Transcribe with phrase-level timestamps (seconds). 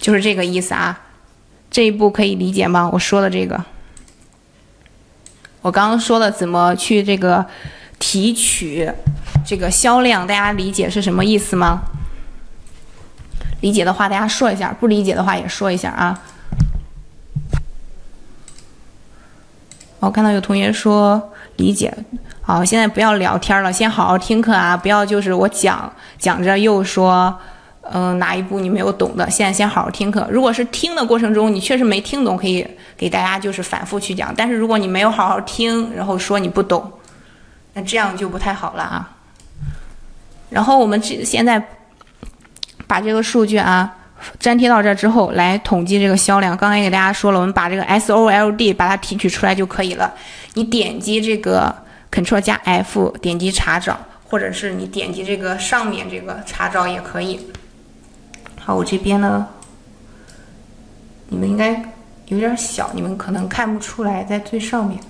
[0.00, 0.98] 就是这个意思啊。
[1.70, 2.90] 这一步可以理解吗？
[2.92, 3.64] 我说的这个，
[5.62, 7.46] 我刚刚说的怎么去这个
[7.98, 8.90] 提取
[9.46, 11.82] 这个销量，大家理解是什么意思吗？
[13.60, 16.20] 理解的话，大家说一下；不理解的话，也说一下啊。
[20.00, 21.94] 我看到有同学说理解，
[22.40, 24.74] 好，现在不要聊天了，先好好听课啊！
[24.74, 27.38] 不要就是我讲讲着又说，
[27.92, 29.28] 嗯，哪一步你没有懂的？
[29.28, 30.26] 现在先好好听课。
[30.30, 34.32] 如果是听的过程中你确实没听懂，可以给大家就是反复去讲。
[34.36, 36.92] 但是如果你没有好好听，然后说你不懂，
[37.74, 39.10] 那这样就不太好了啊。
[40.50, 41.62] 然后我们这现在
[42.86, 43.96] 把这个数据啊。
[44.40, 46.54] 粘贴到这之后，来统计这个销量。
[46.54, 50.12] 刚才给大家说了，我们把这个 SOLD 把它提取出来就可以了。
[50.52, 51.74] 你点击这个
[52.12, 53.98] Ctrl 加 F，点击查找，
[54.28, 57.50] 或者是你点击这个上面这个查找也可以。
[58.62, 59.46] 好，我这边呢，
[61.28, 61.82] 你们应该
[62.26, 65.00] 有点小，你们可能看不出来，在最上面。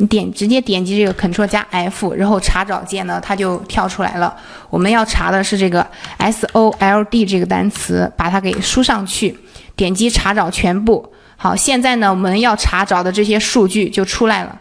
[0.00, 4.36] 你点直接点击这个 Ctrl 加 F，然后查找键呢，它就跳出来了。
[4.70, 5.84] 我们要查的是这个
[6.18, 9.36] SOLD 这个单词，把它给输上去，
[9.74, 11.12] 点击查找全部。
[11.36, 14.56] 好，现在呢，我们要查找的这些数据就出来了。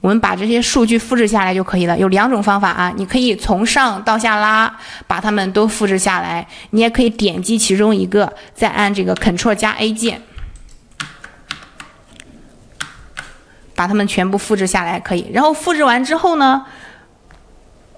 [0.00, 1.98] 我们把这些数据复制下来就可以了。
[1.98, 4.72] 有两种方法啊，你可以从上到下拉，
[5.06, 6.46] 把它们都复制下来。
[6.70, 10.22] 你也可以点击其中一个，再按这个 Ctrl 加 A 键。
[13.74, 16.64] 把它们全部复制下来可以，然后复制完之后呢，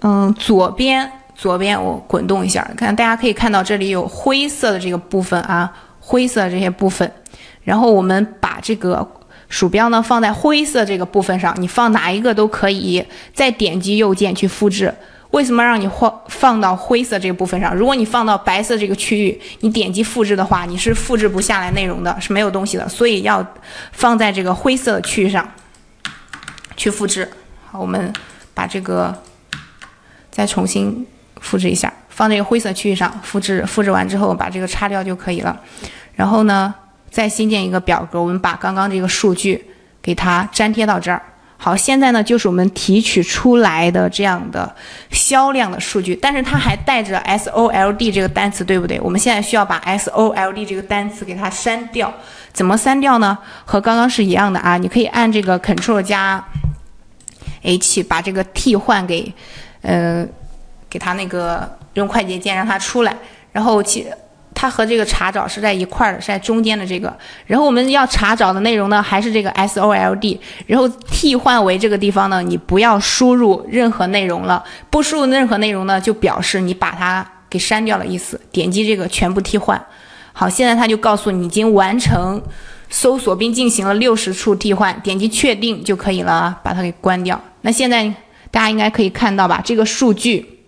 [0.00, 7.10] 嗯，左边左边我滚动一下，看大家可以看到这里有灰色的这个部分啊，灰色这些部分，
[7.62, 9.10] 然后我们把这个
[9.50, 14.94] 鼠标呢放在灰色这个部分上，你放哪一个都可以，再点击右键去复制。
[15.32, 17.76] 为什么让你放放到灰色这个部分上？
[17.76, 23.44] 如果你放到白色这个区域，你点击复制的话，你是复制不下来内容的，是没有东西的，所以要
[23.92, 25.46] 放在这个灰色的区域上。
[26.76, 27.28] 去复制，
[27.70, 28.10] 好，我们
[28.54, 29.14] 把这个
[30.30, 31.06] 再重新
[31.38, 35.60] 复制一下，放这个灰色区域上复制，复制完之后把这个擦掉就可以了。
[36.14, 36.74] 然后呢，
[37.10, 39.64] 再新建一个表格，我们把刚刚这个数据
[40.00, 41.20] 给它粘贴到这儿。
[41.56, 44.74] 好，现在呢就是我们提取出来的这样的
[45.10, 48.98] 销量的数据，但是它还带着 SOLD 这个单词，对不对？
[49.00, 52.12] 我们现在需要把 SOLD 这个单词给它删掉，
[52.52, 53.36] 怎么删掉呢？
[53.64, 56.42] 和刚刚是一样的啊，你可以按这个 Ctrl 加。
[57.62, 59.30] H 把这个替换给，
[59.82, 60.26] 呃，
[60.88, 63.14] 给它那个用快捷键让它出来，
[63.52, 64.06] 然后其
[64.60, 67.16] 它和这个查找是在一块儿的，是在中间的这个。
[67.46, 78.38] 然后我们要查找的内容呢，还是这个 SOLD，然后替换为这个地方呢，你不要输入任何内容了，不输入任何内容呢，就表示你把它给删掉了意思。
[78.52, 79.82] 点击这个全部替换，
[80.34, 82.42] 好，现在它就告诉你已经完成。
[82.92, 87.40] 搜索并进行了六十处替换，点击确定就可以了，把它给关掉。
[87.60, 88.04] 那现在
[88.50, 89.62] 大家应该可以看到吧？
[89.64, 90.58] 这个数据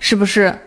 [0.00, 0.58] 是不是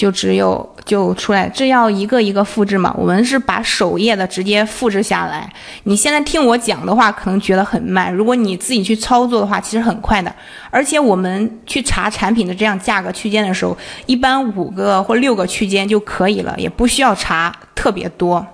[0.00, 1.46] 就只有就出来？
[1.50, 2.90] 这要一个一个复制嘛？
[2.96, 5.52] 我们是把首页的直接复制下来。
[5.82, 8.10] 你现在听我讲的话，可能觉得很慢。
[8.10, 10.34] 如果你自己去操作的话，其实很快的。
[10.70, 18.46] 而且我们去查产品的这样价格区间的时候，一般五个或六个区间就可以了，也不需要查特别多。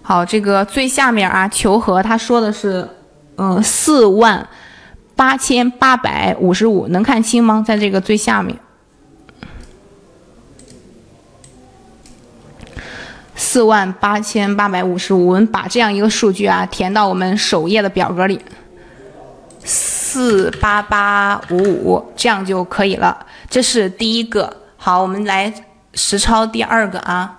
[0.00, 2.88] 好，这个最下面啊，求和他说的是，
[3.36, 4.46] 嗯，四万
[5.16, 7.64] 八千八百五十五，能看清吗？
[7.66, 8.56] 在这个最下面，
[13.58, 18.40] 四万八千八百五十五，我们把这样一个数据啊填到我们首页的表格里，
[19.64, 23.26] 四八八五五，这样就可以了。
[23.50, 24.56] 这是第一个。
[24.76, 25.52] 好，我们来
[25.94, 27.36] 实操第二个啊。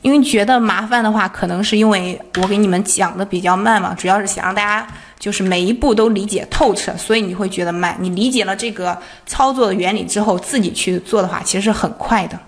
[0.00, 4.88] 因为觉得麻烦的话，可能是因为我给你们讲的比较慢嘛，主要是想让大家
[5.18, 7.94] 就是每一步都理解透彻，所以你会觉得慢。
[8.00, 12.40] 你理解了这个操作的原理之后，自己去做的话，其实是很快的。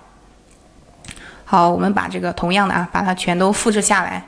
[1.50, 4.22] 好，我们把这个同样的啊，把它全都复制下来。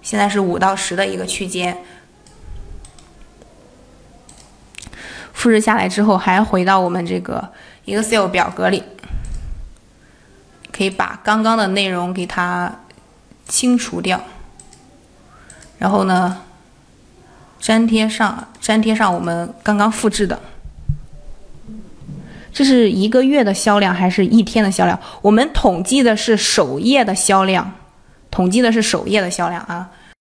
[0.00, 1.76] 现在是五到十的一个区间，
[5.34, 7.46] 复制下来之后，还回到我们这个
[7.84, 8.82] Excel 表格里。
[10.72, 12.74] 可以把刚刚的内容给它
[13.46, 14.18] 清除掉，
[15.76, 16.40] 然后呢，
[17.60, 20.40] 粘贴上粘贴上我们刚刚复制的。
[22.52, 24.98] 这是一个月的销量还是一天的销量？
[25.22, 27.70] 我们统计的是首页的销量，
[28.30, 29.88] 统计的是首页的销量啊。